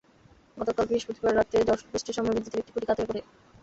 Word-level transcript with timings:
গতকাল 0.57 0.85
বৃহস্পতিবার 0.87 1.33
রাতে 1.35 1.57
ঝড়বৃষ্টির 1.69 2.15
সময় 2.17 2.35
বিদ্যুতের 2.35 2.61
একটি 2.61 2.71
খুঁটি 2.73 2.87
কাত 2.87 2.97
হয়ে 2.99 3.09
পড়ে। 3.09 3.21